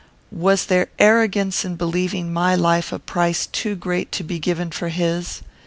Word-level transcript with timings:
Was 0.33 0.65
there 0.65 0.87
arrogance 0.97 1.63
in 1.63 1.75
believing 1.75 2.33
my 2.33 2.55
life 2.55 2.91
a 2.91 2.97
price 2.97 3.45
too 3.45 3.75
great 3.75 4.11
to 4.13 4.23
be 4.23 4.39
given 4.39 4.71
for 4.71 4.89
his? 4.89 5.43